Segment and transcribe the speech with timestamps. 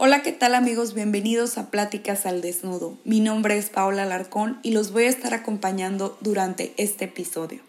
[0.00, 0.94] Hola, ¿qué tal amigos?
[0.94, 2.96] Bienvenidos a Pláticas al Desnudo.
[3.02, 7.62] Mi nombre es Paola Alarcón y los voy a estar acompañando durante este episodio.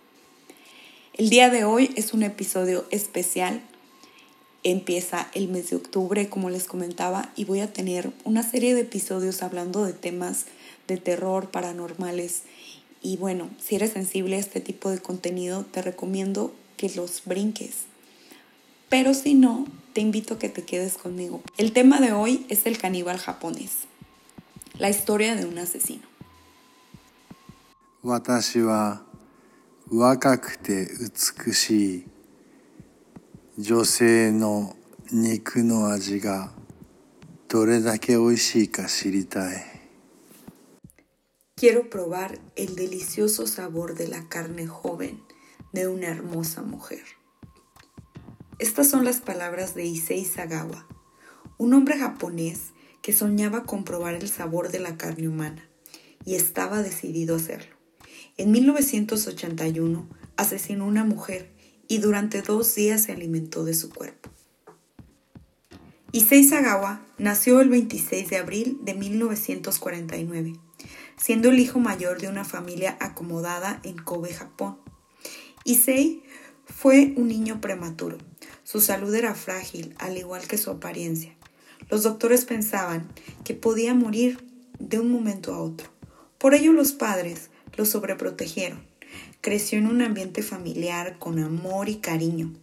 [1.16, 3.64] El día de hoy es un episodio especial.
[4.62, 8.82] Empieza el mes de octubre, como les comentaba, y voy a tener una serie de
[8.82, 10.46] episodios hablando de temas
[10.88, 12.44] de terror, paranormales.
[13.02, 17.86] Y bueno, si eres sensible a este tipo de contenido, te recomiendo que los brinques.
[18.88, 21.43] Pero si no, te invito a que te quedes conmigo.
[21.57, 23.87] El tema de hoy es el caníbal japonés,
[24.79, 26.03] la historia de un asesino.
[28.03, 29.01] 私は
[29.91, 30.87] 若くて
[31.47, 32.07] 美しい
[33.59, 34.77] 女性の
[35.11, 36.53] 肉の味が
[37.49, 39.65] どれだけ美味しいか知りたい。
[41.57, 45.23] Quiero probar el delicioso sabor de la carne joven
[45.73, 47.05] de una hermosa mujer.
[48.60, 50.86] Estas son las palabras de Issei Sagawa,
[51.58, 55.70] un hombre japonés que soñaba con probar el sabor de la carne humana
[56.26, 57.74] y estaba decidido a hacerlo.
[58.36, 61.50] En 1981 asesinó a una mujer
[61.88, 64.30] y durante dos días se alimentó de su cuerpo.
[66.12, 70.60] Issei Sagawa nació el 26 de abril de 1949,
[71.16, 74.80] siendo el hijo mayor de una familia acomodada en Kobe, Japón.
[75.64, 76.24] Issei
[76.74, 78.18] fue un niño prematuro.
[78.64, 81.36] Su salud era frágil, al igual que su apariencia.
[81.90, 83.12] Los doctores pensaban
[83.44, 84.46] que podía morir
[84.80, 85.90] de un momento a otro.
[86.38, 88.88] Por ello los padres lo sobreprotegieron.
[89.42, 92.54] Creció en un ambiente familiar con amor y cariño.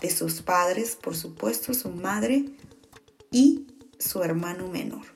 [0.00, 2.44] De sus padres, por supuesto, su madre
[3.30, 3.66] y
[3.98, 5.06] su hermano menor.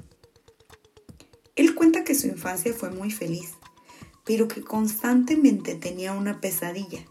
[1.57, 3.51] Él cuenta que su infancia fue muy feliz,
[4.25, 7.05] pero que constantemente tenía una pesadilla.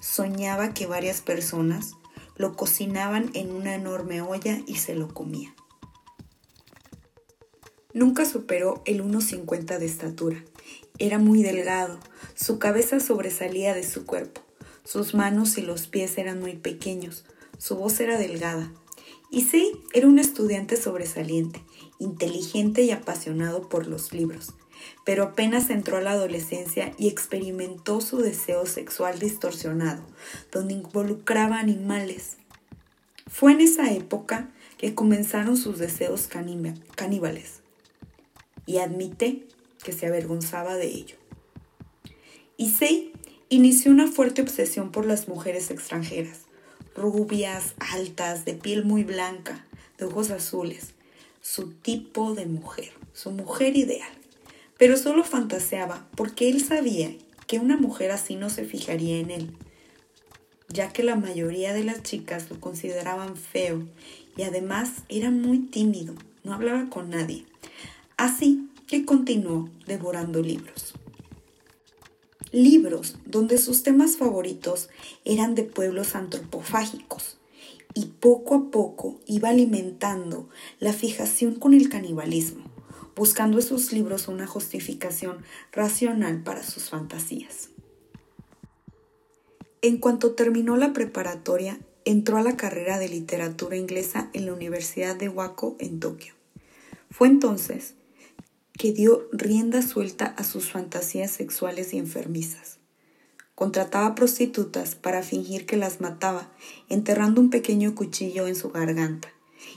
[0.00, 1.92] Soñaba que varias personas
[2.36, 5.54] lo cocinaban en una enorme olla y se lo comía.
[7.92, 10.44] Nunca superó el 1,50 de estatura.
[10.98, 11.98] Era muy delgado,
[12.34, 14.40] su cabeza sobresalía de su cuerpo,
[14.84, 17.24] sus manos y los pies eran muy pequeños,
[17.58, 18.72] su voz era delgada.
[19.30, 21.62] Issei era un estudiante sobresaliente,
[21.98, 24.54] inteligente y apasionado por los libros,
[25.04, 30.02] pero apenas entró a la adolescencia y experimentó su deseo sexual distorsionado,
[30.52, 32.36] donde involucraba animales.
[33.26, 34.48] Fue en esa época
[34.78, 37.60] que comenzaron sus deseos caníbales
[38.66, 39.46] y admite
[39.82, 41.16] que se avergonzaba de ello.
[42.56, 43.12] Issei
[43.48, 46.42] inició una fuerte obsesión por las mujeres extranjeras,
[46.94, 49.64] rubias, altas, de piel muy blanca,
[49.98, 50.94] de ojos azules,
[51.40, 54.12] su tipo de mujer, su mujer ideal.
[54.80, 57.14] Pero solo fantaseaba porque él sabía
[57.46, 59.50] que una mujer así no se fijaría en él,
[60.70, 63.86] ya que la mayoría de las chicas lo consideraban feo
[64.38, 66.14] y además era muy tímido,
[66.44, 67.44] no hablaba con nadie.
[68.16, 70.94] Así que continuó devorando libros.
[72.50, 74.88] Libros donde sus temas favoritos
[75.26, 77.36] eran de pueblos antropofágicos
[77.92, 80.48] y poco a poco iba alimentando
[80.78, 82.69] la fijación con el canibalismo,
[83.20, 87.68] buscando en sus libros una justificación racional para sus fantasías.
[89.82, 95.16] En cuanto terminó la preparatoria, entró a la carrera de literatura inglesa en la Universidad
[95.16, 96.32] de Wako en Tokio.
[97.10, 97.92] Fue entonces
[98.72, 102.78] que dio rienda suelta a sus fantasías sexuales y enfermizas.
[103.54, 106.50] Contrataba prostitutas para fingir que las mataba,
[106.88, 109.28] enterrando un pequeño cuchillo en su garganta,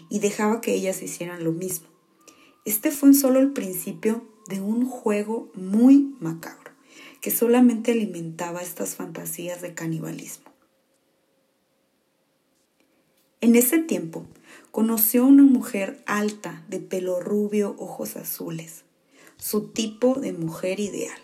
[0.10, 1.93] y dejaba que ellas hicieran lo mismo.
[2.66, 6.72] Este fue solo el principio de un juego muy macabro,
[7.20, 10.52] que solamente alimentaba estas fantasías de canibalismo.
[13.42, 14.26] En ese tiempo,
[14.72, 18.86] conoció a una mujer alta, de pelo rubio, ojos azules,
[19.36, 21.20] su tipo de mujer ideal.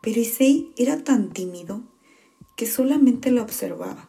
[0.00, 1.82] Pero Issei era tan tímido
[2.56, 4.08] que solamente la observaba.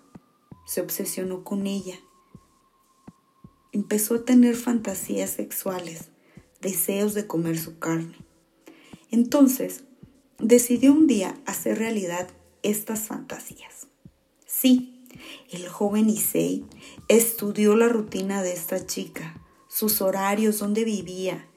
[0.67, 1.99] Se obsesionó con ella.
[3.71, 6.11] Empezó a tener fantasías sexuales,
[6.61, 8.15] deseos de comer su carne.
[9.11, 9.83] Entonces,
[10.39, 12.27] decidió un día hacer realidad
[12.63, 13.87] estas fantasías.
[14.45, 15.03] Sí,
[15.51, 16.65] el joven Issei
[17.07, 21.47] estudió la rutina de esta chica, sus horarios, dónde vivía,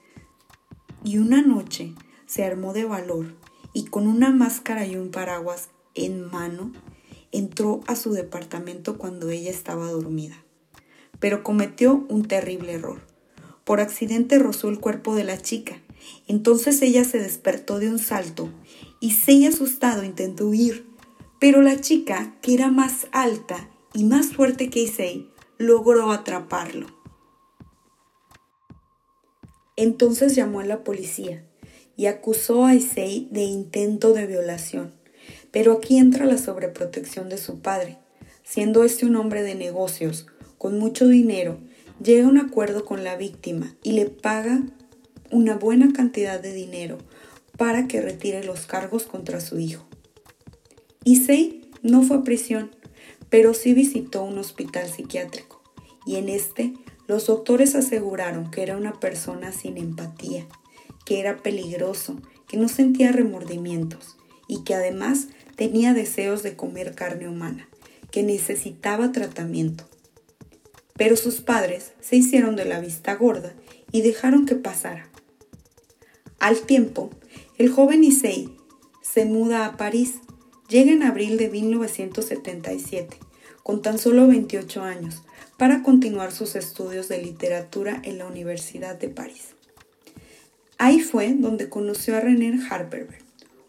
[1.05, 1.95] y una noche
[2.27, 3.35] se armó de valor
[3.73, 6.73] y con una máscara y un paraguas en mano
[7.33, 10.45] entró a su departamento cuando ella estaba dormida.
[11.21, 13.01] Pero cometió un terrible error.
[13.69, 15.77] Por accidente rozó el cuerpo de la chica.
[16.27, 18.49] Entonces ella se despertó de un salto
[18.99, 20.87] y se asustado intentó huir.
[21.39, 25.29] Pero la chica, que era más alta y más fuerte que Issei,
[25.59, 26.87] logró atraparlo.
[29.77, 31.45] Entonces llamó a la policía
[31.95, 34.95] y acusó a Issei de intento de violación.
[35.51, 37.99] Pero aquí entra la sobreprotección de su padre.
[38.45, 40.27] Siendo este un hombre de negocios,
[40.57, 41.59] con mucho dinero,
[42.03, 44.63] llega a un acuerdo con la víctima y le paga
[45.31, 46.99] una buena cantidad de dinero
[47.57, 49.87] para que retire los cargos contra su hijo.
[51.05, 52.71] Issei no fue a prisión,
[53.31, 55.63] pero sí visitó un hospital psiquiátrico
[56.07, 56.73] y en este
[57.07, 60.47] los doctores aseguraron que era una persona sin empatía,
[61.05, 64.17] que era peligroso, que no sentía remordimientos
[64.47, 67.69] y que además tenía deseos de comer carne humana,
[68.11, 69.85] que necesitaba tratamiento.
[70.99, 73.55] Pero sus padres se hicieron de la vista gorda
[73.91, 75.09] y dejaron que pasara.
[76.39, 77.09] Al tiempo,
[77.57, 78.51] el joven Issei
[79.01, 80.17] se muda a París
[80.69, 83.17] Llega en abril de 1977,
[83.63, 85.23] con tan solo 28 años,
[85.57, 89.55] para continuar sus estudios de literatura en la Universidad de París.
[90.77, 93.23] Ahí fue donde conoció a René Harperberg,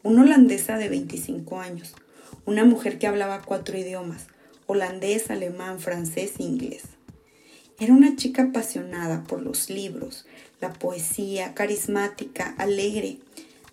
[0.04, 1.94] una holandesa de 25 años,
[2.46, 4.28] una mujer que hablaba cuatro idiomas,
[4.68, 6.84] holandés, alemán, francés e inglés.
[7.80, 10.26] Era una chica apasionada por los libros,
[10.62, 13.18] la poesía, carismática, alegre.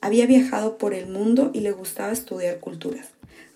[0.01, 3.09] Había viajado por el mundo y le gustaba estudiar culturas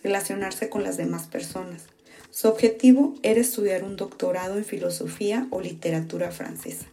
[0.03, 1.85] relacionarse con las demás personas.
[2.31, 6.87] Su objetivo era estudiar un doctorado en filosofía o literatura francesa.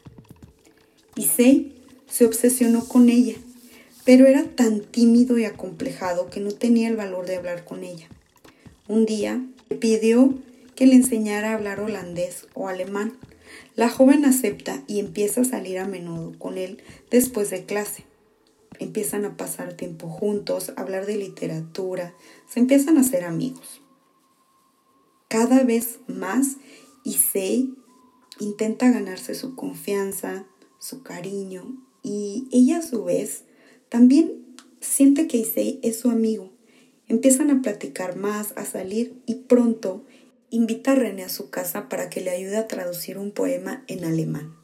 [1.15, 1.73] Issei
[2.09, 3.35] se obsesionó con ella,
[4.03, 8.07] pero era tan tímido y acomplejado que no tenía el valor de hablar con ella.
[8.87, 10.33] Un día le pidió
[10.75, 13.13] que le enseñara a hablar holandés o alemán.
[13.75, 18.05] La joven acepta y empieza a salir a menudo con él después de clase
[18.79, 22.13] empiezan a pasar tiempo juntos, a hablar de literatura,
[22.47, 23.81] se empiezan a ser amigos.
[25.27, 26.57] Cada vez más
[27.03, 27.73] Issei
[28.39, 30.45] intenta ganarse su confianza,
[30.79, 33.43] su cariño y ella a su vez
[33.89, 36.51] también siente que Issei es su amigo.
[37.07, 40.03] Empiezan a platicar más, a salir y pronto
[40.49, 44.05] invita a René a su casa para que le ayude a traducir un poema en
[44.05, 44.55] alemán.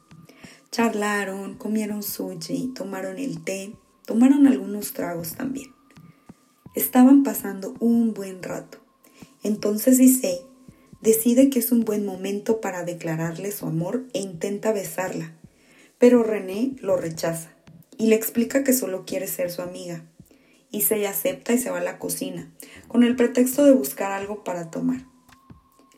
[0.70, 3.74] Charlaron, comieron sushi, tomaron el té
[4.06, 5.72] Tomaron algunos tragos también.
[6.74, 8.78] Estaban pasando un buen rato.
[9.42, 10.40] Entonces Issei
[11.00, 15.32] decide que es un buen momento para declararle su amor e intenta besarla.
[15.98, 17.54] Pero René lo rechaza
[17.96, 20.04] y le explica que solo quiere ser su amiga.
[20.70, 22.52] Issei acepta y se va a la cocina,
[22.88, 25.13] con el pretexto de buscar algo para tomar.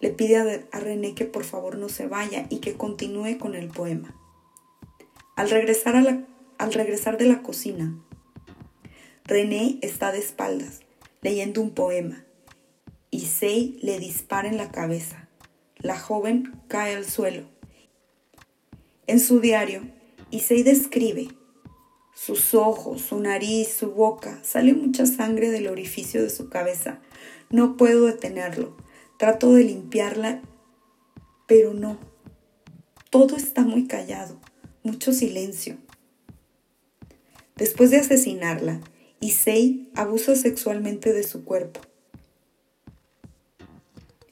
[0.01, 3.69] Le pide a, René que por favor no se vaya y que continúe con el
[3.69, 4.15] poema.
[5.37, 5.95] Al regresar
[7.19, 7.99] de la cocina,
[9.25, 10.81] René está de espaldas,
[11.21, 12.25] leyendo un poema,
[13.11, 15.29] y Sei le dispara en la cabeza.
[15.79, 17.49] La joven cae al suelo.
[19.07, 19.83] En su diario,
[20.31, 21.29] Issei describe
[22.13, 24.41] sus ojos, su nariz, su boca.
[24.43, 26.99] Sale mucha sangre del orificio de su cabeza.
[27.51, 28.77] No puedo detenerlo.
[29.19, 30.43] Trato de limpiarla,
[31.47, 31.99] pero no.
[33.09, 34.39] Todo está muy callado,
[34.83, 35.79] mucho silencio.
[37.57, 38.83] Después de asesinarla,
[39.21, 41.81] Issei abusa sexualmente de su cuerpo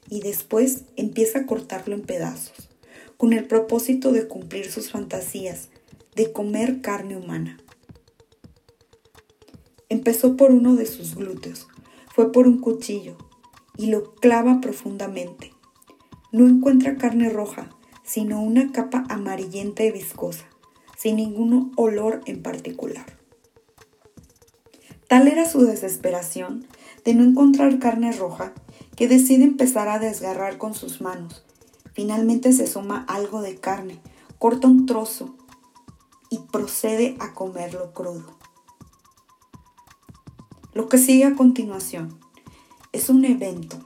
[0.07, 2.69] y después empieza a cortarlo en pedazos,
[3.17, 5.69] con el propósito de cumplir sus fantasías
[6.15, 7.57] de comer carne humana.
[9.89, 11.67] Empezó por uno de sus glúteos,
[12.13, 13.17] fue por un cuchillo
[13.77, 15.53] y lo clava profundamente.
[16.31, 17.69] No encuentra carne roja,
[18.03, 20.45] sino una capa amarillenta y viscosa,
[20.97, 23.05] sin ningún olor en particular.
[25.07, 26.65] Tal era su desesperación
[27.03, 28.53] de no encontrar carne roja
[28.95, 31.45] que decide empezar a desgarrar con sus manos.
[31.93, 33.99] Finalmente se suma algo de carne,
[34.39, 35.35] corta un trozo
[36.29, 38.37] y procede a comerlo crudo.
[40.73, 42.24] Lo que sigue a continuación
[42.95, 43.77] es un evento,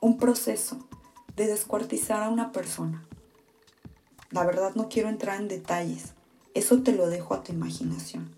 [0.00, 0.78] un proceso
[1.36, 3.06] de descuartizar a una persona.
[4.30, 6.14] La verdad no quiero entrar en detalles,
[6.54, 8.30] eso te lo dejo a tu imaginación.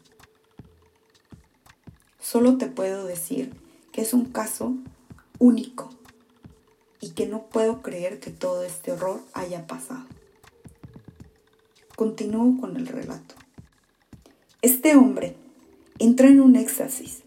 [2.19, 3.55] Solo te puedo decir
[3.93, 4.75] que es un caso
[5.38, 5.90] único
[7.00, 10.07] y que no puedo creer que todo este horror haya pasado.
[11.95, 13.37] Continúo con el relato.
[14.61, 15.37] Este hombre
[16.00, 17.23] entra en un éxtasis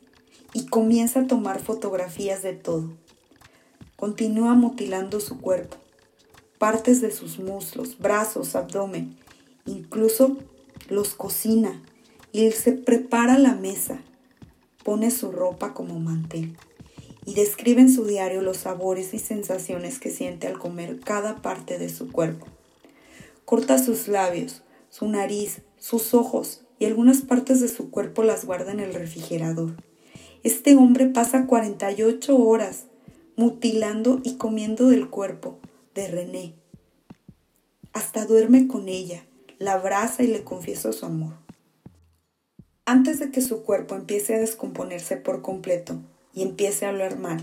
[0.54, 2.92] y comienza a tomar fotografías de todo.
[3.96, 5.78] Continúa mutilando su cuerpo,
[6.58, 9.18] partes de sus muslos, brazos, abdomen,
[9.66, 10.38] incluso
[10.90, 11.82] los cocina
[12.32, 14.00] y él se prepara la mesa,
[14.84, 16.58] pone su ropa como mantel
[17.26, 21.78] y describe en su diario los sabores y sensaciones que siente al comer cada parte
[21.78, 22.48] de su cuerpo.
[23.46, 28.72] Corta sus labios, su nariz, sus ojos y algunas partes de su cuerpo las guarda
[28.72, 29.76] en el refrigerador.
[30.44, 32.88] Este hombre pasa 48 horas
[33.38, 35.58] mutilando y comiendo del cuerpo
[35.96, 36.54] de René.
[37.94, 39.26] Hasta duerme con ella,
[39.58, 41.36] la abraza y le confiesa su amor.
[42.86, 46.02] Antes de que su cuerpo empiece a descomponerse por completo
[46.34, 47.40] y empiece a hablar mal,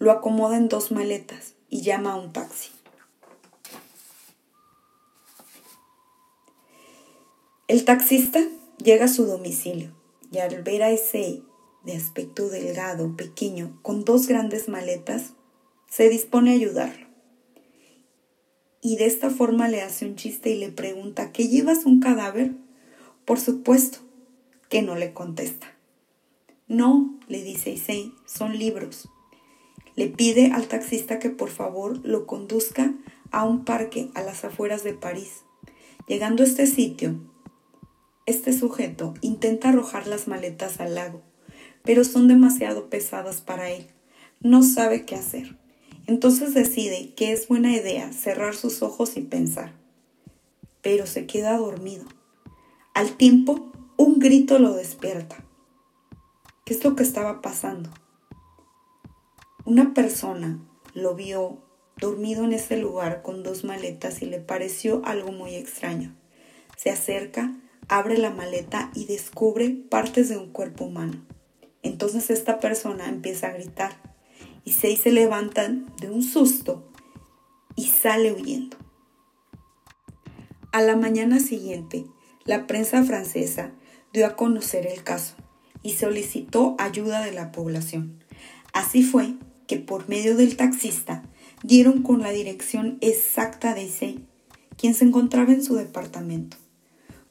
[0.00, 2.70] lo acomoda en dos maletas y llama a un taxi.
[7.68, 8.40] El taxista
[8.82, 9.92] llega a su domicilio
[10.32, 11.44] y al ver a ese
[11.84, 15.34] de aspecto delgado, pequeño, con dos grandes maletas,
[15.88, 17.06] se dispone a ayudarlo.
[18.82, 22.52] Y de esta forma le hace un chiste y le pregunta, ¿qué llevas un cadáver?
[23.24, 23.98] Por supuesto
[24.68, 25.76] que no le contesta.
[26.66, 29.08] No, le dice Issei, son libros.
[29.96, 32.94] Le pide al taxista que por favor lo conduzca
[33.32, 35.44] a un parque a las afueras de París.
[36.06, 37.20] Llegando a este sitio,
[38.26, 41.22] este sujeto intenta arrojar las maletas al lago,
[41.84, 43.86] pero son demasiado pesadas para él.
[44.40, 45.56] No sabe qué hacer.
[46.06, 49.74] Entonces decide que es buena idea cerrar sus ojos y pensar.
[50.82, 52.04] Pero se queda dormido.
[52.94, 55.44] Al tiempo, un grito lo despierta.
[56.64, 57.90] ¿Qué es lo que estaba pasando?
[59.64, 60.58] Una persona
[60.94, 61.62] lo vio
[61.98, 66.16] dormido en ese lugar con dos maletas y le pareció algo muy extraño.
[66.76, 67.54] Se acerca,
[67.88, 71.26] abre la maleta y descubre partes de un cuerpo humano.
[71.82, 73.92] Entonces esta persona empieza a gritar
[74.64, 76.90] y seis se levantan de un susto
[77.76, 78.76] y sale huyendo.
[80.72, 82.04] A la mañana siguiente,
[82.44, 83.72] la prensa francesa
[84.12, 85.34] dio a conocer el caso
[85.82, 88.22] y solicitó ayuda de la población.
[88.72, 89.34] Así fue
[89.66, 91.22] que por medio del taxista
[91.62, 94.26] dieron con la dirección exacta de Issei,
[94.76, 96.56] quien se encontraba en su departamento.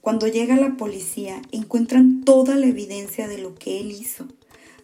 [0.01, 4.27] Cuando llega la policía encuentran toda la evidencia de lo que él hizo,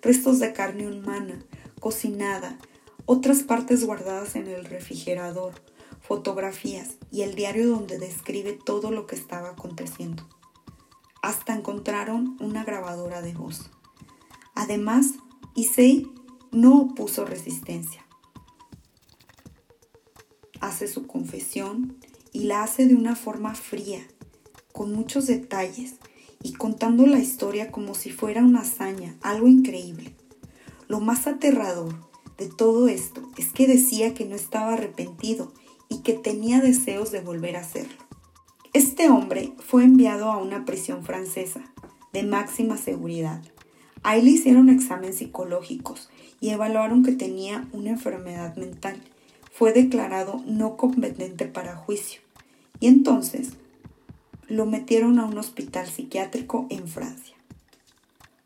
[0.06, 1.44] restos de carne humana,
[1.80, 2.60] cocinada,
[3.08, 5.56] otras partes guardadas en el refrigerador,
[6.00, 10.24] fotografías y el diario donde describe todo lo que estaba aconteciendo.
[11.24, 13.72] Hasta encontraron una grabadora de voz.
[14.54, 15.16] Además,
[15.56, 16.08] Issei
[16.52, 18.06] no opuso resistencia.
[20.62, 21.98] Hace su confesión
[22.32, 24.06] y la hace de una forma fría,
[24.72, 25.96] con muchos detalles
[26.44, 30.16] y contando la historia como si fuera una hazaña, algo increíble.
[30.88, 31.96] Lo más aterrador
[32.38, 35.52] de todo esto es que decía que no estaba arrepentido
[35.90, 38.06] y que tenía deseos de volver a hacerlo.
[38.74, 41.62] Este hombre fue enviado a una prisión francesa
[42.14, 43.42] de máxima seguridad.
[44.04, 49.02] Ahí le hicieron exámenes psicológicos y evaluaron que tenía una enfermedad mental.
[49.52, 52.22] Fue declarado no competente para juicio
[52.80, 53.54] y entonces
[54.48, 57.36] lo metieron a un hospital psiquiátrico en Francia.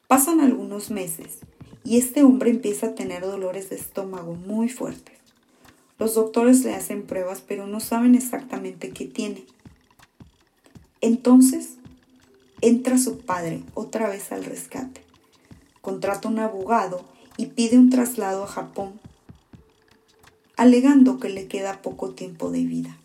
[0.07, 1.39] Pasan algunos meses
[1.83, 5.17] y este hombre empieza a tener dolores de estómago muy fuertes.
[5.97, 9.45] Los doctores le hacen pruebas pero no saben exactamente qué tiene.
[11.01, 11.75] Entonces
[12.61, 15.01] entra su padre otra vez al rescate.
[15.81, 17.05] Contrata un abogado
[17.37, 18.99] y pide un traslado a Japón,
[20.57, 22.97] alegando que le queda poco tiempo de vida.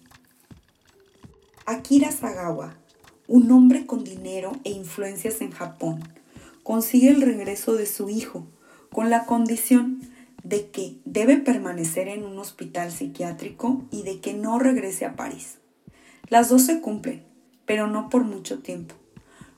[1.67, 2.77] Akira Sagawa,
[3.26, 6.00] un hombre con dinero e influencias en Japón,
[6.62, 8.47] consigue el regreso de su hijo,
[8.90, 10.00] con la condición
[10.43, 15.59] de que debe permanecer en un hospital psiquiátrico y de que no regrese a París.
[16.28, 17.25] Las dos se cumplen,
[17.66, 18.95] pero no por mucho tiempo.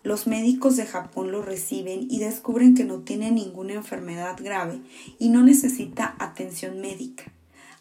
[0.03, 4.81] Los médicos de Japón lo reciben y descubren que no tiene ninguna enfermedad grave
[5.19, 7.25] y no necesita atención médica.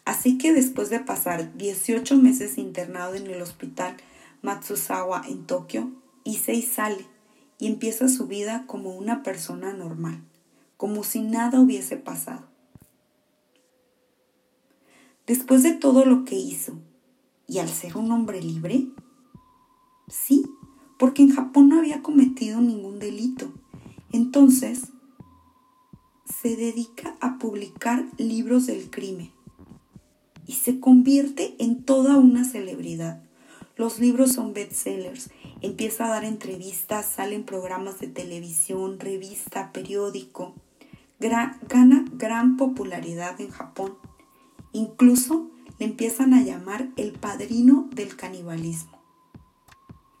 [0.04, 3.96] Así que después de pasar 18 meses internado en el hospital
[4.46, 5.92] Matsusawa en Tokio,
[6.24, 7.06] Issei sale
[7.58, 10.22] y empieza su vida como una persona normal
[10.76, 12.46] como si nada hubiese pasado.
[15.26, 16.78] Después de todo lo que hizo,
[17.48, 18.88] y al ser un hombre libre,
[20.08, 20.44] sí,
[20.98, 23.52] porque en Japón no había cometido ningún delito.
[24.12, 24.92] Entonces,
[26.24, 29.30] se dedica a publicar libros del crimen
[30.46, 33.25] y se convierte en toda una celebridad.
[33.76, 35.30] Los libros son bestsellers,
[35.60, 40.54] empieza a dar entrevistas, salen programas de televisión, revista, periódico
[41.18, 43.94] gana gran popularidad en Japón.
[44.72, 49.00] Incluso le empiezan a llamar el padrino del canibalismo.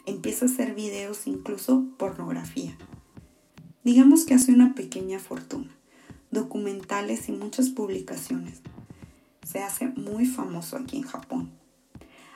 [0.06, 2.76] Empieza a hacer videos, incluso pornografía.
[3.84, 5.76] Digamos que hace una pequeña fortuna,
[6.30, 8.62] documentales y muchas publicaciones.
[9.44, 11.50] Se hace muy famoso aquí en Japón.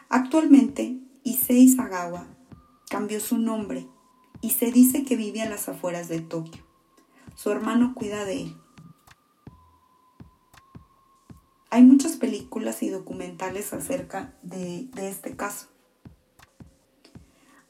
[0.09, 0.99] Actualmente,
[1.31, 2.27] Issei Sagawa
[2.89, 3.87] cambió su nombre
[4.41, 6.67] y se dice que vive a las afueras de Tokio.
[7.37, 8.57] Su hermano cuida de él.
[11.71, 15.69] Hay muchas películas y documentales acerca de, de este caso.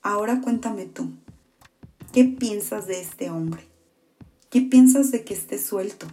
[0.01, 1.11] Ahora cuéntame tú,
[2.15, 3.69] ¿qué piensas de este hombre?
[4.49, 6.07] ¿Qué piensas de que esté suelto?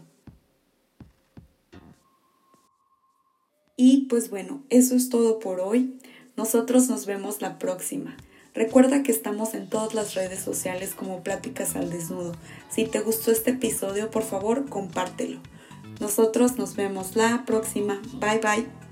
[3.78, 5.98] Y pues bueno, eso es todo por hoy.
[6.38, 8.16] Nosotros nos vemos la próxima.
[8.54, 12.34] Recuerda que estamos en todas las redes sociales como Pláticas al Desnudo.
[12.70, 15.40] Si te gustó este episodio, por favor, compártelo.
[16.00, 18.02] Nosotros nos vemos la próxima.
[18.20, 18.87] Bye bye.